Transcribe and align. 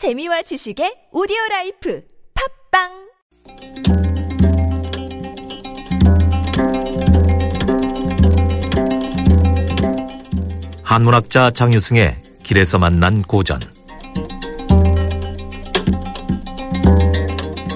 재미와 0.00 0.40
지식의 0.40 1.08
오디오 1.12 1.36
라이프 1.50 2.02
팟빵 2.72 2.88
한문학자 10.82 11.50
장유승의 11.50 12.16
길에서 12.42 12.78
만난 12.78 13.20
고전 13.20 13.60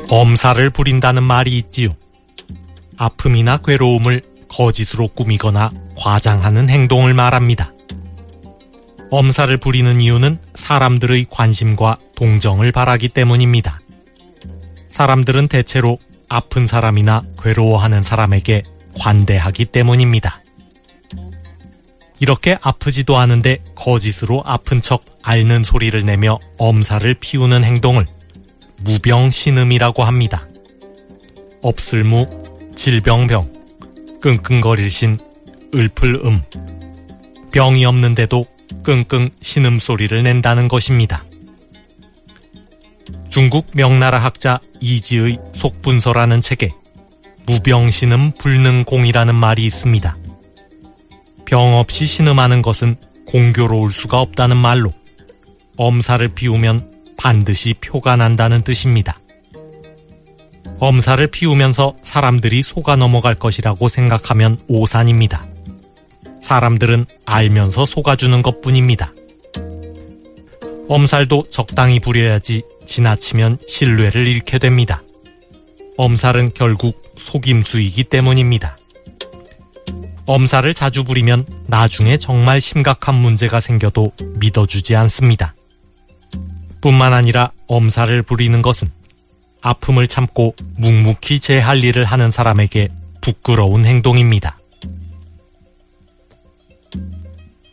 엄살을 0.08 0.70
부린다는 0.70 1.22
말이 1.22 1.58
있지요. 1.58 1.90
아픔이나 2.96 3.58
괴로움을 3.58 4.22
거짓으로 4.48 5.08
꾸미거나 5.08 5.72
과장하는 5.98 6.70
행동을 6.70 7.12
말합니다. 7.12 7.74
엄살을 9.10 9.58
부리는 9.58 10.00
이유는 10.00 10.40
사람들의 10.54 11.26
관심과 11.28 11.98
동정을 12.14 12.72
바라기 12.72 13.08
때문입니다. 13.08 13.80
사람들은 14.90 15.48
대체로 15.48 15.98
아픈 16.28 16.66
사람이나 16.66 17.22
괴로워하는 17.42 18.02
사람에게 18.02 18.62
관대하기 18.98 19.66
때문입니다. 19.66 20.42
이렇게 22.20 22.56
아프지도 22.62 23.18
않은데 23.18 23.58
거짓으로 23.74 24.42
아픈 24.46 24.80
척 24.80 25.04
앓는 25.22 25.64
소리를 25.64 26.02
내며 26.04 26.38
엄살을 26.58 27.14
피우는 27.14 27.64
행동을 27.64 28.06
무병신음이라고 28.78 30.04
합니다. 30.04 30.46
없을무, 31.62 32.26
질병병, 32.76 33.52
끙끙거릴 34.20 34.90
신, 34.90 35.18
을풀음. 35.74 36.42
병이 37.52 37.84
없는데도 37.84 38.46
끙끙 38.82 39.30
신음 39.40 39.78
소리를 39.78 40.22
낸다는 40.22 40.68
것입니다. 40.68 41.24
중국 43.28 43.66
명나라 43.72 44.18
학자 44.18 44.60
이지의 44.80 45.38
속분서라는 45.52 46.40
책에 46.40 46.72
무병신음 47.46 48.32
불능공이라는 48.38 49.34
말이 49.34 49.64
있습니다. 49.66 50.16
병 51.44 51.76
없이 51.76 52.06
신음하는 52.06 52.62
것은 52.62 52.96
공교로울 53.26 53.92
수가 53.92 54.20
없다는 54.20 54.56
말로 54.56 54.92
엄살을 55.76 56.28
피우면 56.28 56.92
반드시 57.16 57.74
표가 57.74 58.16
난다는 58.16 58.62
뜻입니다. 58.62 59.18
엄살을 60.78 61.28
피우면서 61.28 61.96
사람들이 62.02 62.62
속아 62.62 62.96
넘어갈 62.96 63.34
것이라고 63.34 63.88
생각하면 63.88 64.58
오산입니다. 64.68 65.46
사람들은 66.42 67.06
알면서 67.24 67.86
속아주는 67.86 68.42
것 68.42 68.60
뿐입니다. 68.60 69.12
엄살도 70.88 71.48
적당히 71.48 72.00
부려야지 72.00 72.62
지나치면 72.86 73.58
신뢰를 73.66 74.26
잃게 74.26 74.58
됩니다. 74.58 75.02
엄살은 75.96 76.52
결국 76.54 77.14
속임수이기 77.16 78.04
때문입니다. 78.04 78.78
엄살을 80.26 80.74
자주 80.74 81.04
부리면 81.04 81.44
나중에 81.66 82.16
정말 82.16 82.60
심각한 82.60 83.14
문제가 83.14 83.60
생겨도 83.60 84.12
믿어주지 84.36 84.96
않습니다. 84.96 85.54
뿐만 86.80 87.12
아니라 87.12 87.52
엄살을 87.66 88.22
부리는 88.22 88.60
것은 88.62 88.88
아픔을 89.60 90.08
참고 90.08 90.54
묵묵히 90.76 91.40
제 91.40 91.60
할 91.60 91.82
일을 91.82 92.04
하는 92.04 92.30
사람에게 92.30 92.88
부끄러운 93.20 93.86
행동입니다. 93.86 94.58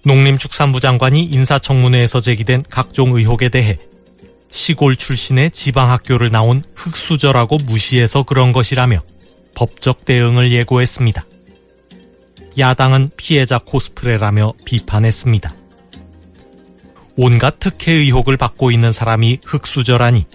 농림축산부 0.04 0.80
장관이 0.80 1.24
인사청문회에서 1.24 2.22
제기된 2.22 2.64
각종 2.70 3.16
의혹에 3.16 3.50
대해 3.50 3.78
시골 4.52 4.96
출신의 4.96 5.52
지방학교를 5.52 6.30
나온 6.30 6.62
흑수저라고 6.76 7.58
무시해서 7.60 8.24
그런 8.24 8.52
것이라며 8.52 9.02
법적 9.56 10.06
대응을 10.06 10.52
예고했습니다. 10.52 11.26
야당은 12.58 13.12
피해자 13.16 13.58
코스프레라며 13.58 14.54
비판했습니다. 14.66 15.56
온갖 17.18 17.60
특혜 17.60 17.94
의혹을 17.94 18.38
받고 18.38 18.72
있는 18.72 18.92
사람이 18.92 19.40
흑수저라니 19.46 20.26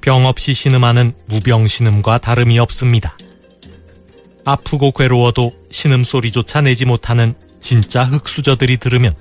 병 0.00 0.26
없이 0.26 0.52
신음하는 0.52 1.12
무병신음과 1.26 2.18
다름이 2.18 2.58
없습니다. 2.58 3.16
아프고 4.44 4.90
괴로워도 4.92 5.52
신음 5.70 6.04
소리조차 6.04 6.62
내지 6.62 6.86
못하는 6.86 7.34
진짜 7.60 8.04
흑수저들이 8.04 8.78
들으면 8.78 9.12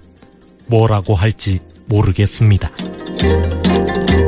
뭐라고 0.68 1.16
할지 1.16 1.60
모르겠습니다. 1.88 2.70
Thank 4.06 4.20
you. 4.22 4.27